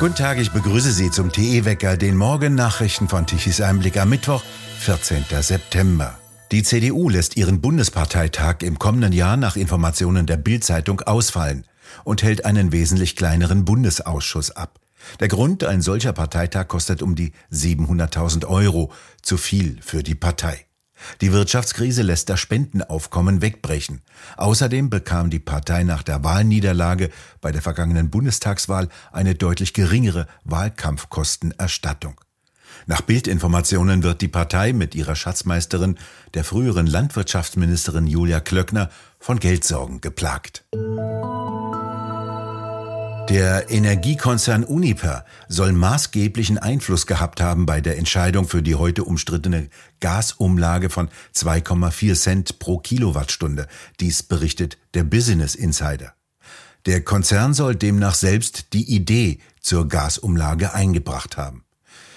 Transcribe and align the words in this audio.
Guten 0.00 0.16
Tag, 0.16 0.38
ich 0.38 0.50
begrüße 0.50 0.90
Sie 0.90 1.10
zum 1.10 1.30
TE-Wecker, 1.30 1.96
den 1.96 2.16
Morgennachrichten 2.16 3.08
von 3.08 3.26
Tichys 3.26 3.60
Einblick 3.60 3.96
am 3.96 4.10
Mittwoch, 4.10 4.42
14. 4.80 5.24
September. 5.40 6.18
Die 6.50 6.64
CDU 6.64 7.08
lässt 7.08 7.36
ihren 7.36 7.60
Bundesparteitag 7.60 8.56
im 8.62 8.78
kommenden 8.78 9.12
Jahr 9.12 9.36
nach 9.36 9.56
Informationen 9.56 10.26
der 10.26 10.36
Bild-Zeitung 10.36 11.00
ausfallen 11.02 11.64
und 12.02 12.24
hält 12.24 12.44
einen 12.44 12.72
wesentlich 12.72 13.14
kleineren 13.14 13.64
Bundesausschuss 13.64 14.50
ab. 14.50 14.80
Der 15.20 15.28
Grund, 15.28 15.62
ein 15.62 15.80
solcher 15.80 16.12
Parteitag 16.12 16.66
kostet 16.66 17.00
um 17.00 17.14
die 17.14 17.32
700.000 17.52 18.46
Euro, 18.46 18.92
zu 19.22 19.36
viel 19.36 19.78
für 19.80 20.02
die 20.02 20.16
Partei. 20.16 20.66
Die 21.20 21.32
Wirtschaftskrise 21.32 22.02
lässt 22.02 22.28
das 22.28 22.40
Spendenaufkommen 22.40 23.42
wegbrechen. 23.42 24.02
Außerdem 24.36 24.90
bekam 24.90 25.30
die 25.30 25.38
Partei 25.38 25.84
nach 25.84 26.02
der 26.02 26.24
Wahlniederlage 26.24 27.10
bei 27.40 27.52
der 27.52 27.62
vergangenen 27.62 28.10
Bundestagswahl 28.10 28.88
eine 29.12 29.34
deutlich 29.34 29.72
geringere 29.72 30.26
Wahlkampfkostenerstattung. 30.44 32.20
Nach 32.86 33.00
Bildinformationen 33.00 34.02
wird 34.02 34.20
die 34.20 34.28
Partei 34.28 34.72
mit 34.72 34.94
ihrer 34.94 35.16
Schatzmeisterin, 35.16 35.96
der 36.34 36.44
früheren 36.44 36.86
Landwirtschaftsministerin 36.86 38.06
Julia 38.06 38.40
Klöckner, 38.40 38.90
von 39.18 39.38
Geldsorgen 39.40 40.00
geplagt. 40.00 40.64
Der 43.30 43.70
Energiekonzern 43.70 44.64
Uniper 44.64 45.24
soll 45.48 45.72
maßgeblichen 45.72 46.58
Einfluss 46.58 47.06
gehabt 47.06 47.40
haben 47.40 47.64
bei 47.64 47.80
der 47.80 47.96
Entscheidung 47.96 48.46
für 48.46 48.62
die 48.62 48.74
heute 48.74 49.04
umstrittene 49.04 49.70
Gasumlage 50.00 50.90
von 50.90 51.08
2,4 51.34 52.14
Cent 52.14 52.58
pro 52.58 52.78
Kilowattstunde. 52.78 53.66
Dies 53.98 54.22
berichtet 54.22 54.76
der 54.92 55.04
Business 55.04 55.54
Insider. 55.54 56.14
Der 56.84 57.02
Konzern 57.02 57.54
soll 57.54 57.74
demnach 57.74 58.14
selbst 58.14 58.74
die 58.74 58.94
Idee 58.94 59.38
zur 59.60 59.88
Gasumlage 59.88 60.74
eingebracht 60.74 61.38
haben. 61.38 61.63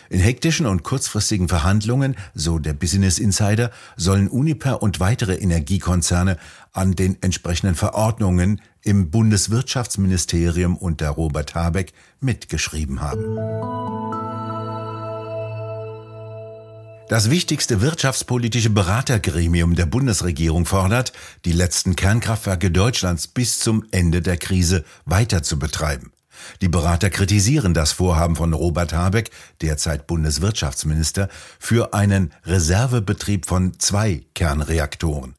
In 0.09 0.19
hektischen 0.19 0.66
und 0.66 0.83
kurzfristigen 0.83 1.47
Verhandlungen, 1.47 2.16
so 2.33 2.59
der 2.59 2.73
Business 2.73 3.19
Insider, 3.19 3.72
sollen 3.95 4.27
Uniper 4.27 4.81
und 4.81 5.00
weitere 5.00 5.36
Energiekonzerne 5.36 6.38
an 6.72 6.95
den 6.95 7.22
entsprechenden 7.22 7.75
Verordnungen 7.75 8.61
im 8.83 9.09
Bundeswirtschaftsministerium 9.11 10.78
unter 10.78 11.09
Robert 11.09 11.55
Habeck 11.55 11.94
mitgeschrieben 12.22 13.02
haben. 13.02 13.25
Das 17.09 17.30
wichtigste 17.30 17.80
wirtschaftspolitische 17.80 18.69
Beratergremium 18.69 19.75
der 19.75 19.85
Bundesregierung 19.85 20.66
fordert, 20.66 21.13
die 21.45 21.53
letzten 21.53 21.95
Kernkraftwerke 21.95 22.69
Deutschlands 22.69 23.28
bis 23.28 23.59
zum 23.59 23.85
Ende 23.91 24.22
der 24.22 24.35
Krise 24.35 24.83
weiter 25.05 25.41
zu 25.41 25.58
betreiben. 25.58 26.11
Die 26.62 26.70
Berater 26.70 27.10
kritisieren 27.10 27.74
das 27.74 27.92
Vorhaben 27.92 28.36
von 28.36 28.54
Robert 28.54 28.94
Habeck, 28.94 29.32
derzeit 29.62 30.08
Bundeswirtschaftsminister, 30.08 31.30
für 31.60 31.94
einen 31.94 32.34
Reservebetrieb 32.46 33.46
von 33.46 33.80
zwei 33.80 34.24
Kernreaktoren. 34.34 35.36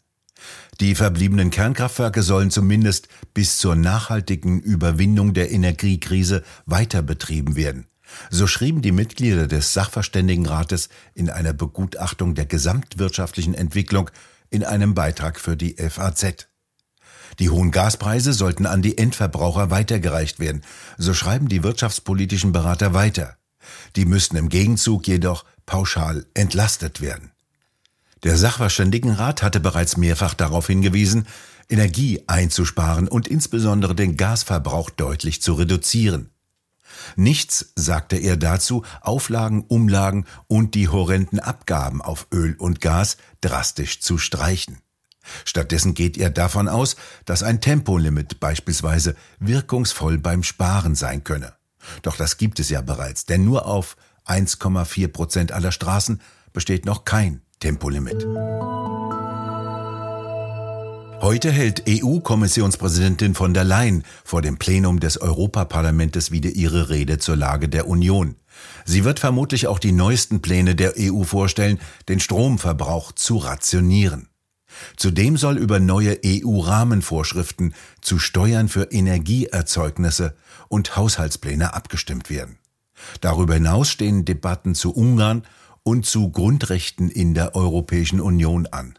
Die 0.81 0.95
verbliebenen 0.95 1.51
Kernkraftwerke 1.51 2.23
sollen 2.23 2.51
zumindest 2.51 3.09
bis 3.35 3.59
zur 3.59 3.75
nachhaltigen 3.75 4.61
Überwindung 4.61 5.35
der 5.35 5.51
Energiekrise 5.51 6.45
weiter 6.67 7.03
betrieben 7.03 7.57
werden. 7.57 7.87
So 8.31 8.47
schrieben 8.47 8.81
die 8.81 8.93
Mitglieder 8.93 9.47
des 9.47 9.75
Sachverständigenrates 9.75 10.89
in 11.15 11.31
einer 11.31 11.53
Begutachtung 11.53 12.35
der 12.35 12.47
gesamtwirtschaftlichen 12.47 13.55
Entwicklung 13.55 14.11
in 14.51 14.65
einem 14.65 14.95
Beitrag 14.95 15.41
für 15.41 15.57
die 15.57 15.75
FAZ. 15.77 16.49
Die 17.39 17.51
hohen 17.51 17.71
Gaspreise 17.71 18.33
sollten 18.33 18.67
an 18.67 18.83
die 18.83 18.99
Endverbraucher 18.99 19.71
weitergereicht 19.71 20.41
werden, 20.41 20.63
so 20.97 21.15
schreiben 21.15 21.49
die 21.49 21.63
wirtschaftspolitischen 21.63 22.53
Berater 22.53 22.95
weiter. 22.95 23.37
Die 23.97 24.05
müssten 24.05 24.37
im 24.37 24.49
Gegenzug 24.49 25.07
jedoch 25.07 25.45
pauschal 25.67 26.27
entlastet 26.35 27.01
werden. 27.01 27.33
Der 28.25 28.37
Sachverständigenrat 28.37 29.43
hatte 29.43 29.61
bereits 29.61 29.97
mehrfach 29.97 30.35
darauf 30.35 30.67
hingewiesen, 30.67 31.27
Energie 31.69 32.25
einzusparen 32.27 33.09
und 33.09 33.29
insbesondere 33.29 33.95
den 33.95 34.17
Gasverbrauch 34.17 34.91
deutlich 34.91 35.43
zu 35.43 35.53
reduzieren. 35.53 36.31
Nichts, 37.17 37.73
sagte 37.77 38.17
er 38.17 38.37
dazu, 38.37 38.85
Auflagen, 39.03 39.65
Umlagen 39.69 40.25
und 40.47 40.75
die 40.75 40.89
horrenden 40.89 41.39
Abgaben 41.39 42.03
auf 42.03 42.27
Öl 42.33 42.57
und 42.59 42.81
Gas 42.81 43.19
drastisch 43.41 44.01
zu 44.01 44.19
streichen. 44.19 44.79
Stattdessen 45.45 45.95
geht 45.95 46.17
er 46.17 46.31
davon 46.31 46.69
aus, 46.69 46.97
dass 47.25 47.43
ein 47.43 47.61
Tempolimit 47.61 48.41
beispielsweise 48.41 49.17
wirkungsvoll 49.39 50.19
beim 50.19 50.43
Sparen 50.43 50.95
sein 50.95 51.25
könne. 51.25 51.55
Doch 52.03 52.17
das 52.17 52.37
gibt 52.37 52.61
es 52.61 52.71
ja 52.71 52.81
bereits, 52.81 53.25
denn 53.27 53.45
nur 53.45 53.67
auf 53.67 53.97
1,4 54.27 55.09
Prozent 55.09 55.53
aller 55.53 55.73
Straßen 55.73 56.21
besteht 56.53 56.85
noch 56.85 57.05
kein 57.05 57.43
Tempolimit. 57.61 58.27
Heute 61.21 61.51
hält 61.51 61.83
EU-Kommissionspräsidentin 61.89 63.35
von 63.35 63.53
der 63.53 63.65
Leyen 63.65 64.05
vor 64.25 64.41
dem 64.41 64.57
Plenum 64.57 65.01
des 65.01 65.21
Europaparlamentes 65.21 66.31
wieder 66.31 66.51
ihre 66.51 66.91
Rede 66.91 67.19
zur 67.19 67.35
Lage 67.35 67.69
der 67.69 67.89
Union. 67.89 68.37
Sie 68.85 69.05
wird 69.05 69.19
vermutlich 69.19 69.67
auch 69.67 69.81
die 69.81 69.91
neuesten 69.91 70.41
Pläne 70.43 70.77
der 70.77 70.95
EU 70.97 71.25
vorstellen, 71.25 71.81
den 72.09 72.21
Stromverbrauch 72.21 73.11
zu 73.13 73.37
rationieren. 73.37 74.28
Zudem 74.97 75.37
soll 75.37 75.57
über 75.59 75.81
neue 75.81 76.19
EU-Rahmenvorschriften 76.25 77.75
zu 78.01 78.19
Steuern 78.19 78.69
für 78.69 78.93
Energieerzeugnisse 78.93 80.37
und 80.69 80.97
Haushaltspläne 80.97 81.75
abgestimmt 81.75 82.31
werden. 82.31 82.59
Darüber 83.21 83.55
hinaus 83.55 83.91
stehen 83.91 84.25
Debatten 84.25 84.75
zu 84.75 84.95
Ungarn 84.95 85.43
und 85.83 86.05
zu 86.05 86.31
Grundrechten 86.31 87.11
in 87.11 87.35
der 87.35 87.55
Europäischen 87.55 88.21
Union 88.21 88.67
an. 88.67 88.99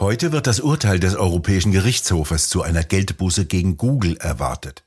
Heute 0.00 0.32
wird 0.32 0.46
das 0.46 0.60
Urteil 0.60 1.00
des 1.00 1.14
Europäischen 1.14 1.72
Gerichtshofes 1.72 2.48
zu 2.48 2.62
einer 2.62 2.82
Geldbuße 2.82 3.46
gegen 3.46 3.76
Google 3.76 4.16
erwartet. 4.18 4.84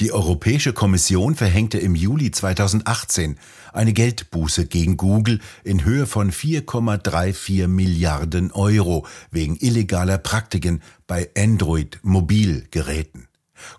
Die 0.00 0.12
Europäische 0.12 0.72
Kommission 0.72 1.36
verhängte 1.36 1.78
im 1.78 1.94
Juli 1.94 2.30
2018 2.32 3.38
eine 3.72 3.92
Geldbuße 3.92 4.66
gegen 4.66 4.96
Google 4.96 5.40
in 5.62 5.84
Höhe 5.84 6.06
von 6.06 6.32
4,34 6.32 7.68
Milliarden 7.68 8.50
Euro 8.50 9.06
wegen 9.30 9.56
illegaler 9.56 10.18
Praktiken 10.18 10.82
bei 11.06 11.30
Android-Mobilgeräten. 11.36 13.28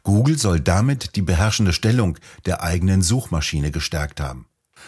Google 0.04 0.38
soll 0.38 0.62
damit 0.62 1.16
die 1.16 1.22
beherrschende 1.22 1.74
Stellung 1.74 2.18
der 2.46 2.64
eigenen 2.64 3.02
Suchmaschine 3.02 3.72
gestärkt 3.72 4.22
haben. 4.22 4.48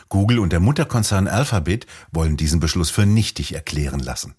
Google 0.10 0.40
und 0.40 0.54
der 0.54 0.60
Mutterkonzern 0.60 1.28
Alphabet 1.28 1.88
wollen 2.12 2.38
diesen 2.38 2.60
Beschluss 2.60 2.90
für 2.90 3.06
nichtig 3.06 3.54
erklären 3.54 4.00
lassen. 4.00 4.34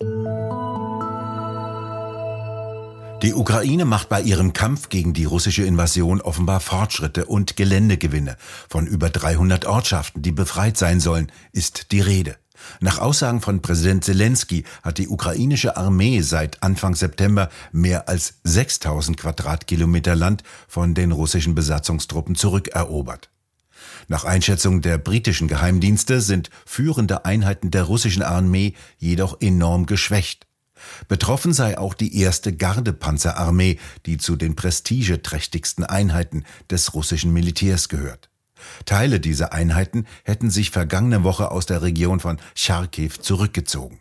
Die 3.22 3.34
Ukraine 3.34 3.84
macht 3.84 4.08
bei 4.08 4.22
ihrem 4.22 4.52
Kampf 4.52 4.90
gegen 4.90 5.12
die 5.12 5.24
russische 5.24 5.64
Invasion 5.64 6.20
offenbar 6.20 6.60
Fortschritte 6.60 7.26
und 7.26 7.56
Geländegewinne. 7.56 8.36
Von 8.68 8.86
über 8.86 9.10
300 9.10 9.66
Ortschaften, 9.66 10.22
die 10.22 10.30
befreit 10.30 10.76
sein 10.76 11.00
sollen, 11.00 11.32
ist 11.50 11.90
die 11.90 12.00
Rede. 12.00 12.36
Nach 12.80 12.98
Aussagen 12.98 13.40
von 13.40 13.60
Präsident 13.60 14.04
Zelensky 14.04 14.62
hat 14.84 14.98
die 14.98 15.08
ukrainische 15.08 15.76
Armee 15.76 16.20
seit 16.20 16.62
Anfang 16.62 16.94
September 16.94 17.48
mehr 17.72 18.08
als 18.08 18.34
6000 18.44 19.16
Quadratkilometer 19.16 20.14
Land 20.14 20.44
von 20.68 20.94
den 20.94 21.10
russischen 21.10 21.56
Besatzungstruppen 21.56 22.36
zurückerobert. 22.36 23.30
Nach 24.06 24.24
Einschätzung 24.24 24.80
der 24.80 24.96
britischen 24.98 25.48
Geheimdienste 25.48 26.20
sind 26.20 26.50
führende 26.64 27.24
Einheiten 27.24 27.72
der 27.72 27.82
russischen 27.82 28.22
Armee 28.22 28.74
jedoch 28.98 29.40
enorm 29.40 29.86
geschwächt. 29.86 30.47
Betroffen 31.08 31.52
sei 31.52 31.78
auch 31.78 31.94
die 31.94 32.20
erste 32.20 32.54
Gardepanzerarmee, 32.54 33.78
die 34.06 34.18
zu 34.18 34.36
den 34.36 34.56
prestigeträchtigsten 34.56 35.84
Einheiten 35.84 36.44
des 36.70 36.94
russischen 36.94 37.32
Militärs 37.32 37.88
gehört. 37.88 38.30
Teile 38.84 39.20
dieser 39.20 39.52
Einheiten 39.52 40.06
hätten 40.24 40.50
sich 40.50 40.70
vergangene 40.70 41.24
Woche 41.24 41.50
aus 41.50 41.66
der 41.66 41.82
Region 41.82 42.20
von 42.20 42.38
Charkiw 42.54 43.10
zurückgezogen. 43.20 44.00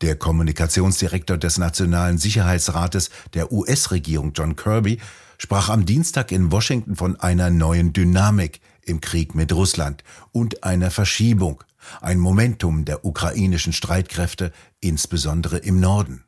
Der 0.00 0.16
Kommunikationsdirektor 0.16 1.36
des 1.36 1.58
Nationalen 1.58 2.18
Sicherheitsrates 2.18 3.10
der 3.34 3.52
US-Regierung 3.52 4.32
John 4.34 4.56
Kirby 4.56 4.98
sprach 5.38 5.68
am 5.68 5.84
Dienstag 5.86 6.32
in 6.32 6.52
Washington 6.52 6.96
von 6.96 7.18
einer 7.18 7.50
neuen 7.50 7.92
Dynamik 7.92 8.60
im 8.82 9.00
Krieg 9.00 9.34
mit 9.34 9.52
Russland 9.52 10.04
und 10.32 10.64
einer 10.64 10.90
Verschiebung 10.90 11.62
ein 12.00 12.18
Momentum 12.18 12.84
der 12.84 13.04
ukrainischen 13.04 13.72
Streitkräfte, 13.72 14.52
insbesondere 14.80 15.58
im 15.58 15.80
Norden. 15.80 16.24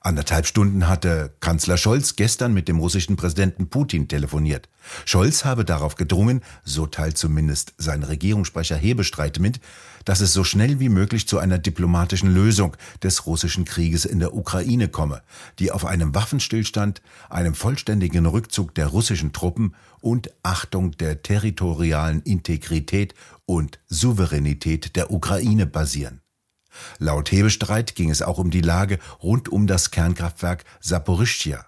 Anderthalb 0.00 0.46
Stunden 0.46 0.88
hatte 0.88 1.34
Kanzler 1.40 1.76
Scholz 1.76 2.16
gestern 2.16 2.52
mit 2.52 2.68
dem 2.68 2.78
russischen 2.78 3.16
Präsidenten 3.16 3.68
Putin 3.68 4.08
telefoniert. 4.08 4.68
Scholz 5.04 5.44
habe 5.44 5.64
darauf 5.64 5.94
gedrungen, 5.94 6.42
so 6.64 6.86
teilt 6.86 7.16
zumindest 7.16 7.74
sein 7.78 8.02
Regierungssprecher 8.02 8.76
Hebestreit 8.76 9.38
mit, 9.38 9.60
dass 10.04 10.20
es 10.20 10.32
so 10.32 10.44
schnell 10.44 10.80
wie 10.80 10.88
möglich 10.88 11.26
zu 11.26 11.38
einer 11.38 11.58
diplomatischen 11.58 12.32
Lösung 12.32 12.76
des 13.02 13.26
russischen 13.26 13.64
Krieges 13.64 14.04
in 14.04 14.18
der 14.18 14.34
Ukraine 14.34 14.88
komme, 14.88 15.22
die 15.58 15.72
auf 15.72 15.84
einem 15.84 16.14
Waffenstillstand, 16.14 17.00
einem 17.30 17.54
vollständigen 17.54 18.26
Rückzug 18.26 18.74
der 18.74 18.88
russischen 18.88 19.32
Truppen 19.32 19.74
und 20.00 20.30
Achtung 20.42 20.92
der 20.98 21.22
territorialen 21.22 22.22
Integrität 22.22 23.14
und 23.46 23.78
Souveränität 23.88 24.96
der 24.96 25.10
Ukraine 25.10 25.66
basieren. 25.66 26.20
Laut 26.98 27.30
Hebestreit 27.32 27.94
ging 27.94 28.10
es 28.10 28.22
auch 28.22 28.38
um 28.38 28.50
die 28.50 28.60
Lage 28.60 28.98
rund 29.22 29.48
um 29.48 29.66
das 29.66 29.90
Kernkraftwerk 29.90 30.64
Saporischschja. 30.80 31.66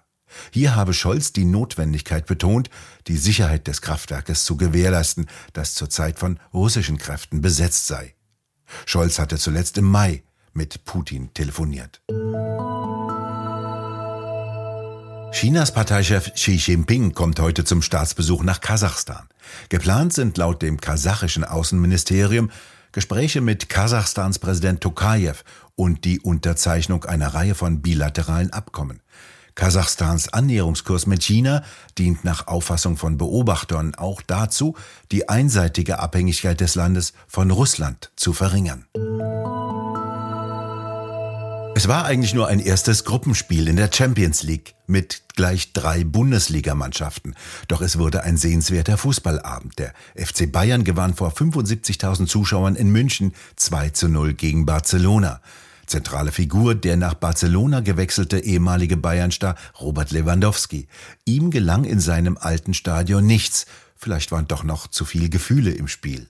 Hier 0.51 0.75
habe 0.75 0.93
Scholz 0.93 1.33
die 1.33 1.45
Notwendigkeit 1.45 2.25
betont, 2.25 2.69
die 3.07 3.17
Sicherheit 3.17 3.67
des 3.67 3.81
Kraftwerkes 3.81 4.43
zu 4.45 4.57
gewährleisten, 4.57 5.27
das 5.53 5.73
zurzeit 5.73 6.19
von 6.19 6.39
russischen 6.53 6.97
Kräften 6.97 7.41
besetzt 7.41 7.87
sei. 7.87 8.15
Scholz 8.85 9.19
hatte 9.19 9.37
zuletzt 9.37 9.77
im 9.77 9.85
Mai 9.85 10.23
mit 10.53 10.83
Putin 10.85 11.33
telefoniert. 11.33 12.01
Chinas 15.31 15.71
Parteichef 15.71 16.33
Xi 16.33 16.53
Jinping 16.53 17.13
kommt 17.13 17.39
heute 17.39 17.63
zum 17.63 17.81
Staatsbesuch 17.81 18.43
nach 18.43 18.59
Kasachstan. 18.59 19.27
Geplant 19.69 20.13
sind 20.13 20.37
laut 20.37 20.61
dem 20.61 20.81
kasachischen 20.81 21.43
Außenministerium 21.43 22.49
Gespräche 22.97 23.41
mit 23.41 23.69
Kasachstans 23.69 24.39
Präsident 24.39 24.81
Tokayev 24.81 25.43
und 25.75 26.03
die 26.03 26.19
Unterzeichnung 26.19 27.05
einer 27.05 27.35
Reihe 27.35 27.53
von 27.53 27.83
bilateralen 27.83 28.51
Abkommen. 28.51 29.01
Kasachstans 29.53 30.33
Annäherungskurs 30.33 31.05
mit 31.05 31.21
China 31.21 31.63
dient 31.99 32.23
nach 32.23 32.47
Auffassung 32.47 32.97
von 32.97 33.19
Beobachtern 33.19 33.93
auch 33.93 34.23
dazu, 34.23 34.75
die 35.11 35.29
einseitige 35.29 35.99
Abhängigkeit 35.99 36.59
des 36.59 36.73
Landes 36.73 37.13
von 37.27 37.51
Russland 37.51 38.09
zu 38.15 38.33
verringern. 38.33 38.87
Es 41.77 41.87
war 41.87 42.05
eigentlich 42.05 42.33
nur 42.33 42.47
ein 42.47 42.59
erstes 42.59 43.03
Gruppenspiel 43.03 43.67
in 43.67 43.75
der 43.75 43.91
Champions 43.93 44.41
League 44.41 44.73
mit 44.87 45.21
gleich 45.35 45.73
drei 45.73 46.03
Bundesligamannschaften. 46.03 47.35
Doch 47.67 47.81
es 47.81 47.99
wurde 47.99 48.23
ein 48.23 48.35
sehenswerter 48.35 48.97
Fußballabend. 48.97 49.77
Der 49.77 49.93
FC 50.15 50.51
Bayern 50.51 50.83
gewann 50.83 51.13
vor 51.13 51.31
75.000 51.33 52.25
Zuschauern 52.25 52.75
in 52.75 52.89
München 52.89 53.31
2 53.57 53.91
zu 53.91 54.09
0 54.09 54.33
gegen 54.33 54.65
Barcelona. 54.65 55.39
Zentrale 55.85 56.31
Figur 56.31 56.73
der 56.73 56.97
nach 56.97 57.13
Barcelona 57.13 57.81
gewechselte 57.81 58.39
ehemalige 58.39 58.97
Bayernstar 58.97 59.55
Robert 59.79 60.09
Lewandowski. 60.09 60.87
Ihm 61.25 61.51
gelang 61.51 61.83
in 61.83 61.99
seinem 61.99 62.39
alten 62.39 62.73
Stadion 62.73 63.27
nichts. 63.27 63.67
Vielleicht 63.95 64.31
waren 64.31 64.47
doch 64.47 64.63
noch 64.63 64.87
zu 64.87 65.05
viele 65.05 65.29
Gefühle 65.29 65.69
im 65.69 65.87
Spiel. 65.87 66.27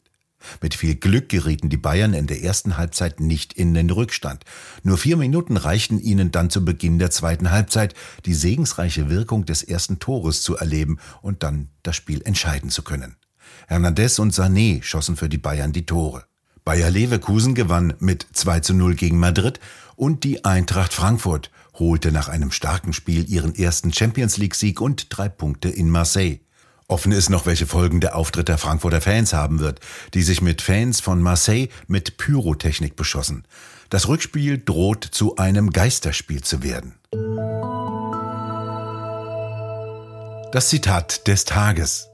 Mit 0.62 0.75
viel 0.75 0.95
Glück 0.95 1.30
gerieten 1.30 1.69
die 1.69 1.78
Bayern 1.78 2.13
in 2.13 2.28
der 2.28 2.44
ersten 2.44 2.78
Halbzeit 2.78 3.19
nicht 3.19 3.54
in 3.54 3.74
den 3.74 3.89
Rückstand. 3.89 4.44
Nur 4.84 4.98
vier 4.98 5.18
Minuten 5.18 5.57
reichten 5.57 6.00
ihnen 6.00 6.31
dann 6.31 6.50
zu 6.50 6.63
Beginn 6.63 7.00
der 7.00 7.12
zweiten 7.12 7.51
Halbzeit, 7.51 7.94
die 8.25 8.34
segensreiche 8.34 9.10
Wirkung 9.10 9.45
des 9.45 9.63
ersten 9.63 10.00
Tores 10.00 10.42
zu 10.42 10.56
erleben 10.56 11.00
und 11.22 11.44
dann 11.44 11.69
das 11.84 11.95
Spiel 11.95 12.22
entscheiden 12.24 12.69
zu 12.69 12.84
können. 12.84 13.16
Hernandez 13.68 14.19
und 14.19 14.34
Sané 14.34 14.84
schossen 14.84 15.16
für 15.16 15.30
die 15.30 15.38
Bayern 15.38 15.74
die 15.74 15.86
Tore. 15.86 16.25
Bayer 16.63 16.92
Leverkusen 16.92 17.56
gewann 17.56 17.94
mit 18.00 18.28
2 18.34 18.60
zu 18.60 18.74
0 18.74 18.95
gegen 18.95 19.19
Madrid 19.19 19.60
und 19.95 20.25
die 20.25 20.44
Eintracht 20.44 20.94
Frankfurt 20.94 21.50
holte 21.74 22.12
nach 22.12 22.28
einem 22.28 22.51
starken 22.51 22.92
Spiel 22.92 23.30
ihren 23.30 23.56
ersten 23.56 23.94
Champions 23.94 24.38
League 24.38 24.56
Sieg 24.56 24.81
und 24.81 25.07
drei 25.10 25.30
Punkte 25.30 25.69
in 25.69 25.89
Marseille. 25.89 26.39
Offen 26.89 27.12
ist 27.12 27.30
noch, 27.30 27.45
welche 27.45 27.68
Folgen 27.68 28.00
der 28.00 28.16
Auftritt 28.16 28.48
der 28.48 28.57
Frankfurter 28.57 29.01
Fans 29.01 29.34
haben 29.34 29.60
wird, 29.60 29.81
die 30.13 30.24
sich 30.24 30.42
mit 30.42 30.62
Fans 30.62 31.01
von 31.01 31.22
Marseille 31.22 31.68
mit 31.88 32.16
Pyrotechnik 32.16 32.95
beschossen. 32.95 33.44
Das 33.89 34.07
Rückspiel 34.07 34.57
droht 34.63 35.04
zu 35.04 35.36
einem 35.36 35.72
Geisterspiel 35.72 36.44
zu 36.44 36.63
werden. 36.63 36.95
Das 40.54 40.69
Zitat 40.69 41.28
des 41.28 41.44
Tages. 41.44 42.07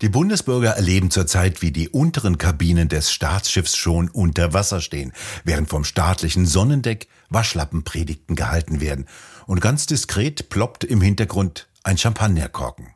Die 0.00 0.08
Bundesbürger 0.08 0.70
erleben 0.70 1.10
zurzeit, 1.10 1.60
wie 1.60 1.70
die 1.70 1.90
unteren 1.90 2.38
Kabinen 2.38 2.88
des 2.88 3.12
Staatsschiffs 3.12 3.76
schon 3.76 4.08
unter 4.08 4.54
Wasser 4.54 4.80
stehen, 4.80 5.12
während 5.44 5.68
vom 5.68 5.84
staatlichen 5.84 6.46
Sonnendeck 6.46 7.06
Waschlappenpredigten 7.28 8.34
gehalten 8.34 8.80
werden 8.80 9.06
und 9.46 9.60
ganz 9.60 9.84
diskret 9.84 10.48
ploppt 10.48 10.84
im 10.84 11.02
Hintergrund 11.02 11.68
ein 11.82 11.98
Champagnerkorken. 11.98 12.94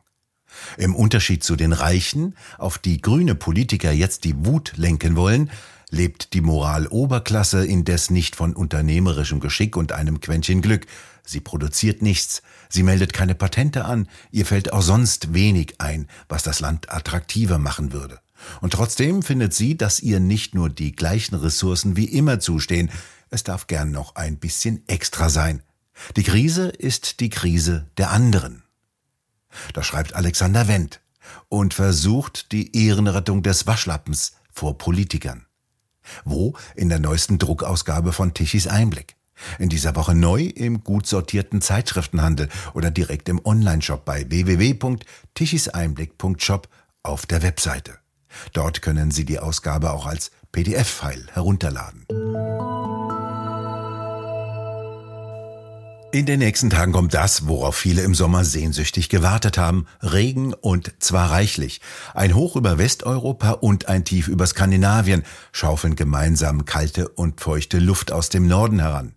Im 0.77 0.95
Unterschied 0.95 1.43
zu 1.43 1.55
den 1.55 1.73
Reichen, 1.73 2.35
auf 2.57 2.77
die 2.77 3.01
grüne 3.01 3.35
Politiker 3.35 3.91
jetzt 3.91 4.23
die 4.23 4.45
Wut 4.45 4.73
lenken 4.75 5.15
wollen, 5.15 5.51
lebt 5.89 6.33
die 6.33 6.41
Moraloberklasse 6.41 7.65
indes 7.65 8.09
nicht 8.09 8.35
von 8.35 8.55
unternehmerischem 8.55 9.39
Geschick 9.39 9.75
und 9.75 9.91
einem 9.91 10.19
Quäntchen 10.19 10.61
Glück. 10.61 10.85
Sie 11.23 11.39
produziert 11.39 12.01
nichts, 12.01 12.41
sie 12.69 12.83
meldet 12.83 13.13
keine 13.13 13.35
Patente 13.35 13.85
an, 13.85 14.07
ihr 14.31 14.45
fällt 14.45 14.73
auch 14.73 14.81
sonst 14.81 15.33
wenig 15.33 15.75
ein, 15.79 16.07
was 16.27 16.43
das 16.43 16.59
Land 16.59 16.91
attraktiver 16.91 17.59
machen 17.59 17.91
würde. 17.91 18.19
Und 18.61 18.73
trotzdem 18.73 19.21
findet 19.21 19.53
sie, 19.53 19.77
dass 19.77 19.99
ihr 19.99 20.19
nicht 20.19 20.55
nur 20.55 20.69
die 20.69 20.95
gleichen 20.95 21.35
Ressourcen 21.35 21.97
wie 21.97 22.05
immer 22.05 22.39
zustehen, 22.39 22.89
es 23.29 23.43
darf 23.43 23.67
gern 23.67 23.91
noch 23.91 24.15
ein 24.15 24.37
bisschen 24.37 24.83
extra 24.87 25.29
sein. 25.29 25.61
Die 26.15 26.23
Krise 26.23 26.69
ist 26.69 27.19
die 27.19 27.29
Krise 27.29 27.87
der 27.97 28.11
anderen. 28.11 28.63
Das 29.73 29.85
schreibt 29.85 30.15
Alexander 30.15 30.67
Wendt 30.67 31.01
und 31.47 31.73
versucht 31.73 32.51
die 32.51 32.85
Ehrenrettung 32.85 33.41
des 33.43 33.67
Waschlappens 33.67 34.33
vor 34.51 34.77
Politikern. 34.77 35.45
Wo? 36.25 36.55
In 36.75 36.89
der 36.89 36.99
neuesten 36.99 37.39
Druckausgabe 37.39 38.11
von 38.13 38.33
Tichys 38.33 38.67
Einblick. 38.67 39.15
In 39.57 39.69
dieser 39.69 39.95
Woche 39.95 40.15
neu 40.15 40.43
im 40.43 40.83
gut 40.83 41.07
sortierten 41.07 41.61
Zeitschriftenhandel 41.61 42.49
oder 42.73 42.91
direkt 42.91 43.29
im 43.29 43.39
Onlineshop 43.43 44.03
bei 44.03 44.29
www.tichiseinblick.shop 44.29 46.67
auf 47.03 47.25
der 47.25 47.41
Webseite. 47.41 47.99
Dort 48.53 48.81
können 48.81 49.11
Sie 49.11 49.25
die 49.25 49.39
Ausgabe 49.39 49.91
auch 49.91 50.05
als 50.05 50.31
PDF-File 50.51 51.27
herunterladen. 51.31 52.05
In 56.11 56.25
den 56.25 56.39
nächsten 56.39 56.71
Tagen 56.71 56.91
kommt 56.91 57.13
das, 57.13 57.45
worauf 57.45 57.75
viele 57.75 58.01
im 58.01 58.15
Sommer 58.15 58.43
sehnsüchtig 58.43 59.09
gewartet 59.09 59.59
haben. 59.59 59.85
Regen 60.01 60.55
und 60.55 60.91
zwar 60.97 61.29
reichlich. 61.29 61.81
Ein 62.15 62.33
Hoch 62.33 62.55
über 62.55 62.79
Westeuropa 62.79 63.51
und 63.51 63.87
ein 63.87 64.05
Tief 64.05 64.27
über 64.27 64.47
Skandinavien 64.47 65.23
schaufeln 65.51 65.95
gemeinsam 65.95 66.65
kalte 66.65 67.09
und 67.09 67.41
feuchte 67.41 67.77
Luft 67.77 68.11
aus 68.11 68.29
dem 68.29 68.47
Norden 68.47 68.79
heran. 68.79 69.13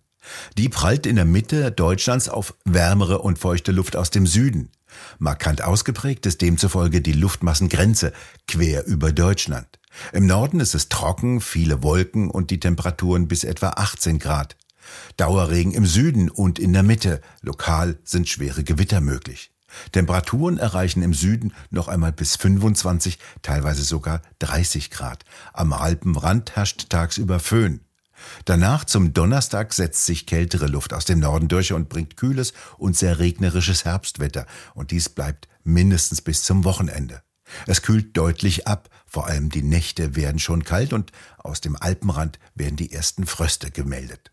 Die 0.55 0.69
prallt 0.69 1.07
in 1.07 1.15
der 1.15 1.25
Mitte 1.25 1.71
Deutschlands 1.71 2.29
auf 2.29 2.53
wärmere 2.63 3.23
und 3.23 3.39
feuchte 3.39 3.71
Luft 3.71 3.95
aus 3.95 4.11
dem 4.11 4.27
Süden. 4.27 4.69
Markant 5.17 5.63
ausgeprägt 5.63 6.27
ist 6.27 6.43
demzufolge 6.43 7.01
die 7.01 7.13
Luftmassengrenze 7.13 8.13
quer 8.47 8.85
über 8.85 9.11
Deutschland. 9.11 9.79
Im 10.11 10.27
Norden 10.27 10.59
ist 10.59 10.75
es 10.75 10.89
trocken, 10.89 11.41
viele 11.41 11.81
Wolken 11.81 12.29
und 12.29 12.51
die 12.51 12.59
Temperaturen 12.59 13.27
bis 13.27 13.43
etwa 13.43 13.69
18 13.69 14.19
Grad. 14.19 14.55
Dauerregen 15.17 15.73
im 15.73 15.85
Süden 15.85 16.29
und 16.29 16.59
in 16.59 16.73
der 16.73 16.83
Mitte. 16.83 17.21
Lokal 17.41 17.97
sind 18.03 18.29
schwere 18.29 18.63
Gewitter 18.63 19.01
möglich. 19.01 19.51
Temperaturen 19.91 20.57
erreichen 20.57 21.01
im 21.01 21.13
Süden 21.13 21.53
noch 21.71 21.87
einmal 21.87 22.11
bis 22.11 22.35
25, 22.35 23.19
teilweise 23.41 23.83
sogar 23.83 24.21
30 24.39 24.91
Grad. 24.91 25.25
Am 25.51 25.73
Alpenrand 25.73 26.55
herrscht 26.55 26.89
tagsüber 26.89 27.39
Föhn. 27.39 27.81
Danach 28.45 28.85
zum 28.85 29.13
Donnerstag 29.13 29.73
setzt 29.73 30.05
sich 30.05 30.25
kältere 30.25 30.67
Luft 30.67 30.93
aus 30.93 31.05
dem 31.05 31.19
Norden 31.19 31.47
durch 31.47 31.73
und 31.73 31.89
bringt 31.89 32.15
kühles 32.15 32.53
und 32.77 32.95
sehr 32.95 33.19
regnerisches 33.19 33.85
Herbstwetter. 33.85 34.45
Und 34.75 34.91
dies 34.91 35.09
bleibt 35.09 35.47
mindestens 35.63 36.21
bis 36.21 36.43
zum 36.43 36.63
Wochenende. 36.63 37.21
Es 37.67 37.81
kühlt 37.81 38.15
deutlich 38.15 38.67
ab, 38.67 38.89
vor 39.05 39.27
allem 39.27 39.49
die 39.49 39.63
Nächte 39.63 40.15
werden 40.15 40.39
schon 40.39 40.63
kalt 40.63 40.93
und 40.93 41.11
aus 41.37 41.61
dem 41.61 41.75
Alpenrand 41.75 42.39
werden 42.55 42.77
die 42.77 42.91
ersten 42.91 43.25
Fröste 43.25 43.69
gemeldet. 43.69 44.32